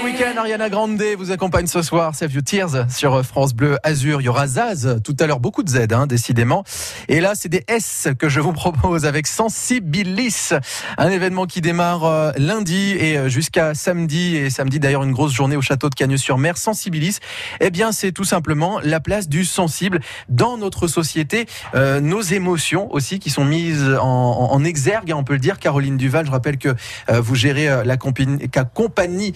Weekend, 0.05 0.37
Ariana 0.37 0.69
Grande 0.69 1.01
vous 1.17 1.31
accompagne 1.31 1.67
ce 1.67 1.81
soir. 1.81 2.15
Save 2.15 2.33
You 2.33 2.41
Tears 2.43 2.91
sur 2.91 3.25
France 3.25 3.55
Bleu 3.55 3.79
Azur. 3.83 4.21
Il 4.21 4.25
y 4.25 4.29
aura 4.29 4.47
Zaz 4.47 5.01
tout 5.05 5.17
à 5.21 5.27
l'heure, 5.27 5.39
beaucoup 5.39 5.63
de 5.63 5.69
Z, 5.69 5.93
hein, 5.93 6.07
décidément. 6.07 6.65
Et 7.09 7.21
là, 7.21 7.33
c'est 7.35 7.49
des 7.49 7.65
S 7.69 8.09
que 8.19 8.29
je 8.29 8.41
vous 8.41 8.53
propose 8.53 9.07
avec 9.07 9.27
Sensibilis, 9.27 10.51
un 10.99 11.09
événement 11.09 11.47
qui 11.47 11.61
démarre 11.61 12.05
euh, 12.05 12.33
lundi 12.37 12.97
et 12.99 13.17
euh, 13.17 13.29
jusqu'à 13.29 13.75
samedi. 13.75 14.37
Et 14.37 14.51
samedi, 14.51 14.81
d'ailleurs, 14.81 15.05
une 15.05 15.13
grosse 15.13 15.33
journée 15.33 15.57
au 15.57 15.63
château 15.63 15.89
de 15.89 15.95
Cagnes-sur-Mer. 15.95 16.59
Sensibilis, 16.59 17.19
eh 17.61 17.71
bien, 17.71 17.93
c'est 17.93 18.13
tout 18.13 18.25
simplement 18.25 18.81
la 18.83 19.01
place 19.01 19.29
du 19.29 19.45
sensible 19.45 20.01
dans 20.29 20.59
notre 20.59 20.89
société. 20.89 21.47
Euh, 21.75 22.01
nos 22.01 22.23
émotions 22.23 22.93
aussi 22.93 23.19
qui 23.19 23.31
sont 23.31 23.45
mises 23.45 23.97
en, 24.01 24.49
en, 24.51 24.65
exergue, 24.65 25.13
on 25.15 25.25
peut 25.25 25.35
le 25.35 25.39
dire. 25.39 25.59
Caroline 25.59 25.97
Duval, 25.97 26.27
je 26.27 26.31
rappelle 26.33 26.59
que 26.59 26.75
vous 27.09 27.35
gérez 27.35 27.85
la 27.85 27.97
compagnie, 27.97 28.51
compagnie 28.75 29.33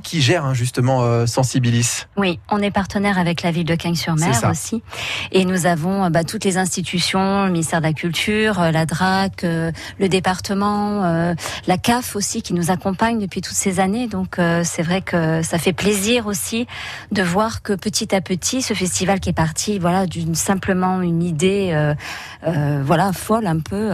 Qui 0.00 0.20
gère 0.20 0.44
hein, 0.44 0.54
justement 0.54 1.02
euh, 1.02 1.26
Sensibilis. 1.26 2.06
Oui, 2.16 2.40
on 2.50 2.60
est 2.60 2.72
partenaire 2.72 3.16
avec 3.16 3.42
la 3.42 3.52
ville 3.52 3.64
de 3.64 3.76
Cagnes-sur-Mer 3.76 4.50
aussi. 4.50 4.82
Et 5.30 5.44
nous 5.44 5.66
avons 5.66 6.04
euh, 6.04 6.10
bah, 6.10 6.24
toutes 6.24 6.44
les 6.44 6.58
institutions, 6.58 7.44
le 7.44 7.52
ministère 7.52 7.80
de 7.80 7.86
la 7.86 7.92
Culture, 7.92 8.60
euh, 8.60 8.70
la 8.72 8.86
DRAC, 8.86 9.44
le 9.44 10.08
département, 10.08 11.34
la 11.66 11.78
CAF 11.78 12.16
aussi 12.16 12.42
qui 12.42 12.54
nous 12.54 12.70
accompagne 12.70 13.20
depuis 13.20 13.40
toutes 13.40 13.56
ces 13.56 13.78
années. 13.78 14.08
Donc 14.08 14.36
c'est 14.64 14.82
vrai 14.82 15.00
que 15.00 15.42
ça 15.42 15.58
fait 15.58 15.72
plaisir 15.72 16.26
aussi 16.26 16.66
de 17.12 17.22
voir 17.22 17.62
que 17.62 17.72
petit 17.72 18.14
à 18.14 18.20
petit, 18.20 18.62
ce 18.62 18.74
festival 18.74 19.20
qui 19.20 19.30
est 19.30 19.34
parti, 19.34 19.78
voilà, 19.78 20.06
d'une 20.06 20.34
simplement 20.34 21.00
une 21.02 21.22
idée, 21.22 21.94
voilà, 22.42 23.12
folle 23.12 23.46
un 23.46 23.60
peu, 23.60 23.90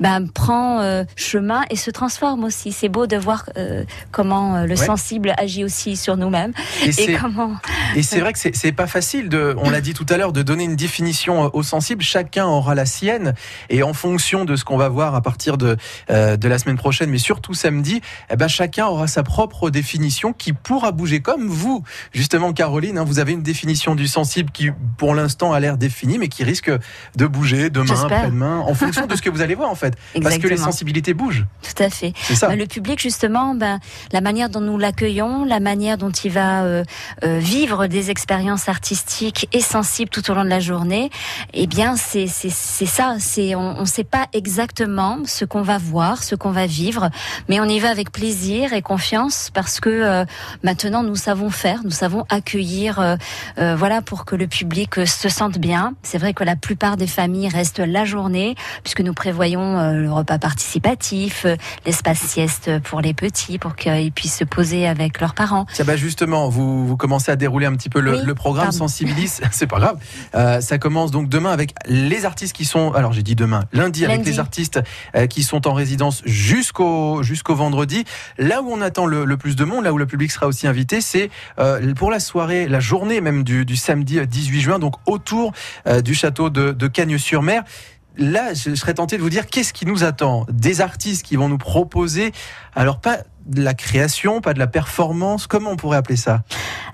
bah, 0.00 0.18
prend 0.34 1.04
chemin 1.16 1.62
et 1.70 1.76
se 1.76 1.90
transforme 1.90 2.44
aussi. 2.44 2.72
C'est 2.72 2.88
beau 2.88 3.06
de 3.06 3.16
voir 3.16 3.46
comment 4.10 4.62
le 4.62 4.76
sensible 4.76 5.35
agit 5.36 5.64
aussi 5.64 5.96
sur 5.96 6.16
nous-mêmes. 6.16 6.52
Et, 6.84 7.14
comment 7.14 7.56
Et 7.94 8.02
c'est 8.02 8.20
vrai 8.20 8.32
que 8.32 8.38
c'est 8.38 8.72
pas 8.72 8.86
facile 8.86 9.28
de, 9.28 9.54
on 9.58 9.70
l'a 9.70 9.80
dit 9.80 9.94
tout 9.94 10.06
à 10.08 10.16
l'heure, 10.16 10.32
de 10.32 10.42
donner 10.42 10.64
une 10.64 10.76
définition 10.76 11.44
euh, 11.44 11.48
au 11.52 11.62
sensible. 11.62 12.02
Chacun 12.02 12.46
aura 12.46 12.74
la 12.74 12.86
sienne 12.86 13.34
et 13.70 13.82
en 13.82 13.92
fonction 13.92 14.44
de 14.44 14.56
ce 14.56 14.64
qu'on 14.64 14.76
va 14.76 14.88
voir 14.88 15.14
à 15.14 15.22
partir 15.22 15.56
de 15.56 15.76
euh, 16.10 16.36
de 16.36 16.48
la 16.48 16.58
semaine 16.58 16.76
prochaine, 16.76 17.10
mais 17.10 17.18
surtout 17.18 17.54
samedi, 17.54 18.00
eh 18.30 18.36
ben 18.36 18.48
chacun 18.48 18.86
aura 18.86 19.06
sa 19.06 19.22
propre 19.22 19.70
définition 19.70 20.32
qui 20.32 20.52
pourra 20.52 20.92
bouger 20.92 21.20
comme 21.20 21.48
vous. 21.48 21.82
Justement, 22.12 22.52
Caroline, 22.52 22.98
hein, 22.98 23.04
vous 23.04 23.18
avez 23.18 23.32
une 23.32 23.42
définition 23.42 23.94
du 23.94 24.06
sensible 24.06 24.50
qui, 24.50 24.70
pour 24.96 25.14
l'instant, 25.14 25.52
a 25.52 25.60
l'air 25.60 25.76
définie, 25.76 26.18
mais 26.18 26.28
qui 26.28 26.44
risque 26.44 26.70
de 27.16 27.26
bouger 27.26 27.70
demain, 27.70 28.04
après-demain, 28.04 28.58
en 28.60 28.74
fonction 28.74 29.06
de 29.06 29.16
ce 29.16 29.22
que 29.22 29.30
vous 29.30 29.40
allez 29.40 29.54
voir 29.54 29.70
en 29.70 29.74
fait, 29.74 29.94
parce 30.22 30.38
que 30.38 30.48
les 30.48 30.56
sensibilités 30.56 31.14
bougent. 31.14 31.46
Tout 31.62 31.82
à 31.82 31.90
fait. 31.90 32.12
Ça. 32.34 32.48
Bah, 32.48 32.56
le 32.56 32.66
public, 32.66 33.00
justement, 33.00 33.54
ben, 33.54 33.80
la 34.12 34.20
manière 34.20 34.48
dont 34.48 34.60
nous 34.60 34.78
l'accueillons, 34.78 35.25
la 35.44 35.60
manière 35.60 35.98
dont 35.98 36.10
il 36.10 36.30
va 36.30 36.62
euh, 36.62 36.84
euh, 37.24 37.38
vivre 37.38 37.86
des 37.86 38.10
expériences 38.10 38.68
artistiques 38.68 39.48
et 39.52 39.60
sensibles 39.60 40.10
tout 40.10 40.30
au 40.30 40.34
long 40.34 40.44
de 40.44 40.48
la 40.48 40.60
journée, 40.60 41.10
eh 41.54 41.66
bien 41.66 41.96
c'est 41.96 42.26
c'est 42.26 42.50
ça. 42.50 43.16
C'est 43.18 43.54
on 43.54 43.80
ne 43.80 43.86
sait 43.86 44.04
pas 44.04 44.26
exactement 44.32 45.18
ce 45.24 45.44
qu'on 45.44 45.62
va 45.62 45.78
voir, 45.78 46.22
ce 46.22 46.34
qu'on 46.34 46.50
va 46.50 46.66
vivre, 46.66 47.10
mais 47.48 47.60
on 47.60 47.64
y 47.64 47.78
va 47.78 47.90
avec 47.90 48.10
plaisir 48.12 48.72
et 48.72 48.82
confiance 48.82 49.50
parce 49.52 49.80
que 49.80 49.90
euh, 49.90 50.24
maintenant 50.62 51.02
nous 51.02 51.16
savons 51.16 51.50
faire, 51.50 51.80
nous 51.84 51.90
savons 51.90 52.24
accueillir, 52.28 53.16
voilà 53.56 54.02
pour 54.02 54.24
que 54.24 54.36
le 54.36 54.46
public 54.46 55.06
se 55.06 55.28
sente 55.28 55.58
bien. 55.58 55.94
C'est 56.02 56.18
vrai 56.18 56.34
que 56.34 56.44
la 56.44 56.56
plupart 56.56 56.96
des 56.96 57.06
familles 57.06 57.48
restent 57.48 57.80
la 57.80 58.04
journée 58.04 58.54
puisque 58.82 59.00
nous 59.00 59.14
prévoyons 59.14 59.92
le 59.92 60.12
repas 60.12 60.38
participatif, 60.38 61.46
l'espace 61.84 62.18
sieste 62.18 62.78
pour 62.80 63.00
les 63.00 63.14
petits 63.14 63.58
pour 63.58 63.76
qu'ils 63.76 64.12
puissent 64.12 64.38
se 64.38 64.44
poser 64.44 64.86
avec 64.86 65.15
leurs 65.20 65.34
parents. 65.34 65.66
Ça 65.72 65.84
va 65.84 65.96
justement, 65.96 66.48
vous, 66.48 66.86
vous 66.86 66.96
commencez 66.96 67.30
à 67.30 67.36
dérouler 67.36 67.66
un 67.66 67.74
petit 67.74 67.88
peu 67.88 68.00
le, 68.00 68.34
programme 68.34 68.72
Sensibilis. 68.72 69.40
c'est 69.50 69.66
pas 69.66 69.78
grave. 69.78 69.98
Euh, 70.34 70.60
ça 70.60 70.78
commence 70.78 71.10
donc 71.10 71.28
demain 71.28 71.50
avec 71.50 71.74
les 71.86 72.24
artistes 72.24 72.54
qui 72.54 72.64
sont. 72.64 72.92
Alors 72.92 73.12
j'ai 73.12 73.22
dit 73.22 73.34
demain, 73.34 73.64
lundi, 73.72 74.04
avec 74.04 74.24
les 74.24 74.38
artistes 74.38 74.80
euh, 75.14 75.26
qui 75.26 75.42
sont 75.42 75.66
en 75.66 75.72
résidence 75.72 76.22
jusqu'au 76.24 77.22
jusqu'au 77.22 77.54
vendredi. 77.54 78.04
Là 78.38 78.62
où 78.62 78.70
on 78.70 78.80
attend 78.80 79.06
le, 79.06 79.36
plus 79.36 79.56
de 79.56 79.64
monde, 79.64 79.84
là 79.84 79.92
où 79.92 79.98
le 79.98 80.06
public 80.06 80.30
sera 80.30 80.46
aussi 80.46 80.66
invité, 80.66 81.00
c'est 81.00 81.30
euh, 81.58 81.94
pour 81.94 82.10
la 82.10 82.20
soirée, 82.20 82.68
la 82.68 82.80
journée 82.80 83.20
même 83.20 83.42
du, 83.42 83.64
du 83.64 83.76
samedi 83.76 84.24
18 84.26 84.60
juin, 84.60 84.78
donc 84.78 84.94
autour 85.06 85.52
du 86.04 86.14
château 86.14 86.50
de, 86.50 86.72
de 86.72 86.86
Cagnes-sur-Mer 86.88 87.62
là, 88.16 88.54
je 88.54 88.74
serais 88.74 88.94
tenté 88.94 89.16
de 89.16 89.22
vous 89.22 89.30
dire 89.30 89.46
qu'est-ce 89.46 89.72
qui 89.72 89.86
nous 89.86 90.04
attend? 90.04 90.46
Des 90.50 90.80
artistes 90.80 91.24
qui 91.24 91.36
vont 91.36 91.48
nous 91.48 91.58
proposer, 91.58 92.32
alors 92.74 93.00
pas 93.00 93.18
de 93.46 93.62
la 93.62 93.74
création, 93.74 94.40
pas 94.40 94.54
de 94.54 94.58
la 94.58 94.66
performance 94.66 95.46
Comment 95.46 95.70
on 95.70 95.76
pourrait 95.76 95.98
appeler 95.98 96.16
ça? 96.16 96.42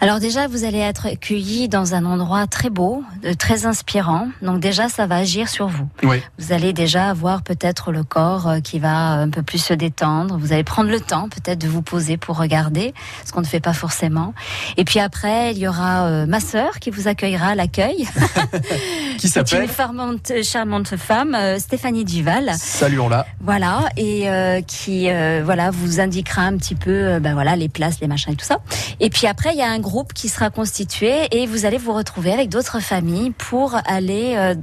Alors 0.02 0.18
déjà, 0.18 0.48
vous 0.48 0.64
allez 0.64 0.80
être 0.80 1.06
accueilli 1.06 1.68
dans 1.68 1.94
un 1.94 2.04
endroit 2.04 2.48
très 2.48 2.70
beau, 2.70 3.04
euh, 3.24 3.34
très 3.34 3.66
inspirant. 3.66 4.26
Donc 4.42 4.58
déjà, 4.58 4.88
ça 4.88 5.06
va 5.06 5.18
agir 5.18 5.48
sur 5.48 5.68
vous. 5.68 5.88
Vous 6.02 6.52
allez 6.52 6.72
déjà 6.72 7.08
avoir 7.08 7.42
peut-être 7.42 7.92
le 7.92 8.02
corps 8.02 8.48
euh, 8.48 8.58
qui 8.58 8.80
va 8.80 9.12
un 9.12 9.30
peu 9.30 9.42
plus 9.42 9.58
se 9.58 9.72
détendre. 9.72 10.38
Vous 10.38 10.52
allez 10.52 10.64
prendre 10.64 10.90
le 10.90 10.98
temps 10.98 11.28
peut-être 11.28 11.60
de 11.60 11.68
vous 11.68 11.82
poser 11.82 12.16
pour 12.16 12.36
regarder, 12.36 12.94
ce 13.24 13.30
qu'on 13.30 13.42
ne 13.42 13.46
fait 13.46 13.60
pas 13.60 13.74
forcément. 13.74 14.34
Et 14.76 14.82
puis 14.82 14.98
après, 14.98 15.52
il 15.52 15.58
y 15.58 15.68
aura 15.68 16.06
euh, 16.06 16.26
ma 16.26 16.40
sœur 16.40 16.80
qui 16.80 16.90
vous 16.90 17.06
accueillera 17.06 17.50
à 17.50 17.54
l'accueil. 17.54 18.08
qui 19.18 19.28
s'appelle 19.28 19.62
Une 19.62 19.70
charmante, 19.70 20.32
charmante 20.42 20.96
femme, 20.96 21.36
Stéphanie 21.60 22.04
Duval. 22.04 22.50
Saluons-la. 22.56 23.24
Voilà, 23.40 23.88
et 23.96 24.26
qui 24.66 25.08
voilà 25.44 25.70
vous 25.70 26.00
indiquera 26.00 26.42
un 26.42 26.56
petit 26.56 26.74
peu 26.74 27.20
ben 27.20 27.34
voilà 27.34 27.54
les 27.54 27.68
places, 27.68 28.00
les 28.00 28.08
machins 28.08 28.32
et 28.32 28.36
tout 28.36 28.44
ça. 28.44 28.58
Et 28.98 29.08
puis 29.08 29.28
après 29.28 29.50
il 29.52 29.58
y 29.58 29.62
a 29.62 29.70
un 29.70 29.78
groupe 29.78 29.91
qui 30.14 30.28
sera 30.28 30.50
constitué 30.50 31.12
et 31.30 31.46
vous 31.46 31.66
allez 31.66 31.78
vous 31.78 31.92
retrouver 31.92 32.32
avec 32.32 32.48
d'autres 32.48 32.80
familles 32.80 33.30
pour 33.30 33.76
aller 33.84 34.34
euh, 34.36 34.54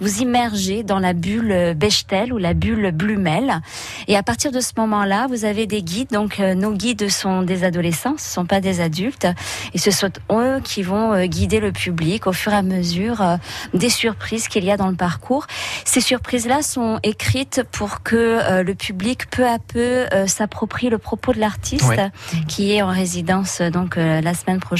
vous 0.00 0.22
immerger 0.22 0.82
dans 0.82 0.98
la 0.98 1.12
bulle 1.12 1.74
Bechtel 1.76 2.32
ou 2.32 2.38
la 2.38 2.54
bulle 2.54 2.90
Blumel. 2.92 3.60
Et 4.06 4.16
à 4.16 4.22
partir 4.22 4.50
de 4.50 4.60
ce 4.60 4.72
moment-là, 4.78 5.26
vous 5.28 5.44
avez 5.44 5.66
des 5.66 5.82
guides. 5.82 6.10
Donc 6.10 6.40
euh, 6.40 6.54
nos 6.54 6.72
guides 6.72 7.10
sont 7.10 7.42
des 7.42 7.64
adolescents, 7.64 8.14
ce 8.16 8.32
sont 8.32 8.46
pas 8.46 8.60
des 8.60 8.80
adultes, 8.80 9.26
et 9.74 9.78
ce 9.78 9.90
sont 9.90 10.10
eux 10.32 10.60
qui 10.64 10.82
vont 10.82 11.26
guider 11.26 11.60
le 11.60 11.72
public 11.72 12.26
au 12.26 12.32
fur 12.32 12.52
et 12.52 12.56
à 12.56 12.62
mesure 12.62 13.22
des 13.74 13.90
surprises 13.90 14.48
qu'il 14.48 14.64
y 14.64 14.70
a 14.70 14.76
dans 14.76 14.88
le 14.88 14.96
parcours. 14.96 15.46
Ces 15.84 16.00
surprises-là 16.00 16.62
sont 16.62 16.98
écrites 17.02 17.62
pour 17.72 18.02
que 18.02 18.62
le 18.62 18.74
public 18.74 19.28
peu 19.30 19.46
à 19.46 19.58
peu 19.58 20.06
s'approprie 20.26 20.88
le 20.88 20.98
propos 20.98 21.32
de 21.32 21.40
l'artiste 21.40 22.00
qui 22.46 22.72
est 22.72 22.82
en 22.82 22.90
résidence 22.90 23.60
donc 23.60 23.96
euh, 23.96 24.20
la 24.20 24.34
semaine 24.34 24.60
prochaine 24.60 24.77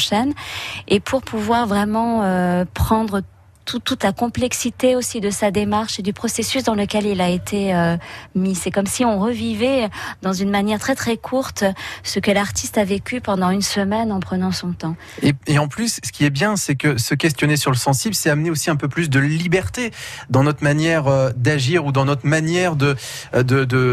et 0.88 1.00
pour 1.00 1.22
pouvoir 1.22 1.66
vraiment 1.66 2.22
euh, 2.22 2.64
prendre 2.74 3.22
toute 3.64 4.02
la 4.02 4.12
complexité 4.12 4.96
aussi 4.96 5.20
de 5.20 5.28
sa 5.28 5.50
démarche 5.50 5.98
et 5.98 6.02
du 6.02 6.14
processus 6.14 6.64
dans 6.64 6.74
lequel 6.74 7.04
il 7.04 7.20
a 7.20 7.28
été 7.28 7.74
euh, 7.74 7.98
mis. 8.34 8.54
C'est 8.54 8.70
comme 8.70 8.86
si 8.86 9.04
on 9.04 9.20
revivait 9.20 9.90
dans 10.22 10.32
une 10.32 10.48
manière 10.48 10.78
très 10.78 10.94
très 10.94 11.18
courte 11.18 11.64
ce 12.02 12.18
que 12.18 12.30
l'artiste 12.30 12.78
a 12.78 12.84
vécu 12.84 13.20
pendant 13.20 13.50
une 13.50 13.60
semaine 13.60 14.10
en 14.10 14.20
prenant 14.20 14.52
son 14.52 14.72
temps. 14.72 14.96
Et, 15.22 15.58
en 15.58 15.68
plus, 15.68 16.00
ce 16.02 16.12
qui 16.12 16.24
est 16.24 16.30
bien, 16.30 16.56
c'est 16.56 16.76
que 16.76 16.96
se 16.96 17.14
questionner 17.14 17.58
sur 17.58 17.70
le 17.70 17.76
sensible, 17.76 18.14
c'est 18.14 18.30
amener 18.30 18.48
aussi 18.48 18.70
un 18.70 18.76
peu 18.76 18.88
plus 18.88 19.10
de 19.10 19.20
liberté 19.20 19.90
dans 20.30 20.44
notre 20.44 20.64
manière 20.64 21.34
d'agir 21.34 21.84
ou 21.84 21.92
dans 21.92 22.06
notre 22.06 22.26
manière 22.26 22.74
de 22.74 22.96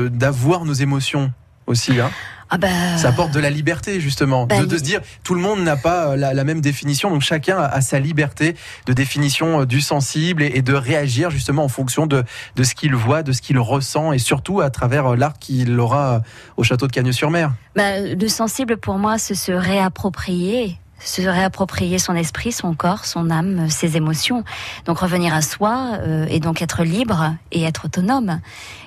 d'avoir 0.08 0.64
nos 0.64 0.74
émotions 0.74 1.34
aussi. 1.68 2.00
Hein. 2.00 2.12
Ah 2.56 2.58
bah... 2.58 2.98
Ça 2.98 3.10
apporte 3.10 3.34
de 3.34 3.40
la 3.42 3.50
liberté 3.50 4.00
justement, 4.00 4.46
bah, 4.46 4.64
de, 4.64 4.78
se 4.78 4.82
dire 4.82 5.02
tout 5.26 5.36
le 5.36 5.42
monde 5.42 5.60
n'a 5.60 5.76
pas 5.76 6.12
euh, 6.12 6.16
la, 6.16 6.44
même 6.46 6.62
définition, 6.62 7.10
donc 7.10 7.22
chacun 7.22 7.58
a, 7.58 7.82
sa 7.82 8.00
liberté 8.00 8.56
de 8.86 8.94
définition 8.94 9.62
euh, 9.62 9.66
du 9.66 9.82
sensible 9.82 10.42
et, 10.42 10.62
de 10.62 10.74
réagir 10.74 11.30
justement 11.32 11.66
en 11.66 11.68
fonction 11.68 12.08
de, 12.08 12.24
de 12.56 12.64
ce 12.64 12.74
qu'il 12.74 12.96
voit, 12.96 13.24
de 13.24 13.34
ce 13.34 13.42
qu'il 13.42 13.60
ressent 13.60 14.14
et 14.14 14.20
surtout 14.20 14.62
à 14.62 14.70
travers 14.70 15.08
euh, 15.08 15.16
l'art 15.18 15.38
qu'il 15.38 15.78
aura 15.78 16.22
au 16.56 16.64
château 16.64 16.88
de 16.88 16.94
Cagnes-sur-Mer. 16.94 17.52
Bah, 17.76 18.00
le 18.00 18.28
sensible 18.30 18.78
pour 18.78 18.98
moi, 19.00 19.18
c'est 19.18 19.36
se 19.36 19.52
réapproprier 19.52 20.80
se 21.06 21.22
réapproprier 21.22 22.00
son 22.00 22.16
esprit, 22.16 22.52
son 22.52 22.74
corps, 22.74 23.06
son 23.06 23.30
âme, 23.30 23.70
ses 23.70 23.96
émotions. 23.96 24.44
Donc 24.86 25.00
revenir 25.00 25.34
à 25.34 25.42
soi 25.42 26.00
euh, 26.00 26.26
et 26.30 26.40
donc 26.40 26.62
être 26.62 26.84
libre 26.84 27.36
et 27.52 27.64
être 27.64 27.86
autonome. 27.86 28.42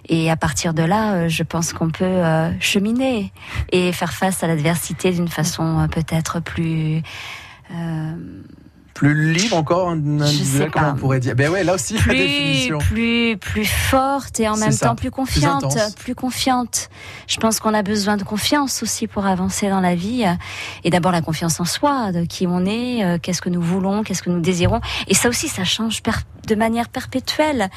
Et 0.09 0.31
à 0.31 0.37
partir 0.37 0.75
de 0.75 0.83
là, 0.83 1.13
euh, 1.13 1.29
je 1.29 1.43
pense 1.43 1.73
qu'on 1.73 1.91
peut 1.91 2.05
euh, 2.05 2.51
cheminer 2.61 3.33
et 3.73 3.93
faire 3.93 4.13
face 4.13 4.43
à 4.43 4.47
l'adversité 4.47 5.13
d'une 5.13 5.29
façon 5.29 5.89
peut-être 5.91 6.41
plus 6.41 7.03
plus 8.99 9.33
libre 9.33 9.57
encore, 9.57 9.91
individuelle, 9.91 10.71
comment 10.73 10.89
on 10.91 10.97
pourrait 10.97 11.21
dire? 11.21 11.37
Ben 11.37 11.49
ouais, 11.51 11.63
là 11.63 11.75
aussi 11.75 11.95
plus, 11.95 12.09
la 12.09 12.15
définition. 12.15 12.79
Plus, 12.79 13.37
plus 13.37 13.65
forte 13.65 14.41
et 14.41 14.49
en 14.49 14.57
même 14.57 14.73
ça. 14.73 14.89
temps 14.89 14.97
plus 14.97 15.13
confiante, 15.13 15.77
plus 16.01 16.17
confiante. 16.17 16.89
Je 17.29 17.37
pense 17.37 17.61
qu'on 17.61 17.75
a 17.75 17.83
besoin 17.85 18.17
de 18.17 18.25
confiance 18.25 18.83
aussi 18.83 19.07
pour 19.07 19.25
avancer 19.25 19.69
dans 19.69 19.79
la 19.81 19.95
vie. 19.95 20.25
euh, 20.27 20.33
Et 20.83 20.91
d'abord 20.91 21.13
la 21.13 21.23
confiance 21.23 21.61
en 21.61 21.65
soi, 21.65 22.11
de 22.11 22.25
qui 22.25 22.49
on 22.49 22.67
est, 22.67 23.05
euh, 23.05 23.19
qu'est-ce 23.23 23.41
que 23.41 23.51
nous 23.51 23.63
voulons, 23.63 24.03
qu'est-ce 24.03 24.23
que 24.25 24.31
nous 24.31 24.41
désirons. 24.41 24.81
Et 25.07 25.15
ça 25.15 25.29
aussi, 25.29 25.47
ça 25.47 25.63
change 25.63 26.03
de 26.49 26.55
manière 26.55 26.89
perpétuelle. 26.89 27.69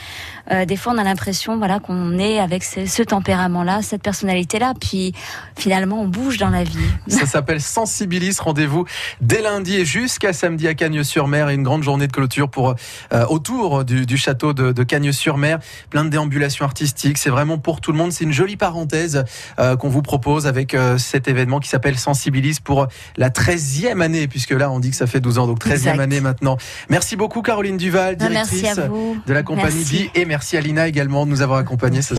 Euh, 0.51 0.66
des 0.66 0.78
fois, 0.78 0.94
on 0.94 0.98
a 0.98 1.04
l'impression, 1.04 1.58
voilà, 1.58 1.80
qu'on 1.80 2.18
est 2.18 2.40
avec 2.40 2.63
ce, 2.63 2.86
ce 2.86 3.04
tempérament-là, 3.04 3.82
cette 3.82 4.01
personnalité-là, 4.01 4.74
puis 4.80 5.13
finalement, 5.58 6.01
on 6.01 6.08
bouge 6.08 6.38
dans 6.38 6.50
la 6.50 6.63
vie. 6.63 6.78
Ça 7.08 7.25
s'appelle 7.25 7.62
Sensibilis. 7.62 8.38
Rendez-vous 8.40 8.86
dès 9.22 9.42
lundi 9.42 9.75
et 9.75 9.86
jusqu'à 9.86 10.34
samedi 10.34 10.68
à 10.68 10.74
Cagnes-sur-Mer 10.74 11.50
et 11.50 11.54
une 11.56 11.63
grande 11.63 11.84
journée 11.84 12.08
de 12.08 12.12
clôture 12.12 12.50
pour 12.50 12.75
euh, 13.13 13.25
autour 13.28 13.84
du, 13.86 14.06
du 14.06 14.18
château 14.18 14.54
de, 14.54 14.72
de 14.72 14.84
Cagnes-sur-Mer. 14.84 15.60
Plein 15.90 16.06
de 16.06 16.10
déambulations 16.10 16.66
artistiques. 16.66 17.18
C'est 17.18 17.30
vraiment 17.30 17.58
pour 17.58 17.82
tout 17.82 17.92
le 17.92 17.98
monde. 17.98 18.12
C'est 18.12 18.24
une 18.24 18.32
jolie 18.32 18.58
parenthèse 18.58 19.24
euh, 19.60 19.75
qu'on 19.75 19.90
vous 19.90 20.01
propose 20.01 20.48
avec 20.48 20.75
cet 20.98 21.28
événement 21.28 21.60
qui 21.60 21.68
s'appelle 21.70 21.98
Sensibilis 21.98 22.58
pour 22.63 22.88
la 23.18 23.30
13e 23.30 24.01
année, 24.01 24.28
puisque 24.28 24.51
là 24.51 24.72
on 24.72 24.80
dit 24.80 24.90
que 24.90 24.96
ça 24.96 25.08
fait 25.08 25.20
12 25.20 25.38
ans, 25.40 25.48
donc 25.48 25.63
13e 25.63 25.72
Exact. 25.74 26.00
année 26.00 26.22
maintenant. 26.22 26.58
Merci 26.90 27.16
beaucoup 27.16 27.42
Caroline 27.42 27.78
Duval, 27.78 28.16
Ah, 28.20 28.28
directrice 28.28 28.61
Merci 28.61 28.61
de 28.62 29.34
la 29.34 29.44
compagnie 29.44 29.75
Merci. 29.75 30.10
Bi 30.13 30.20
et 30.20 30.25
merci 30.25 30.58
à 30.58 30.62
Lina 30.62 30.88
également 30.88 31.25
de 31.25 31.32
nous 31.32 31.41
avoir 31.41 31.60
accompagnés. 31.60 32.01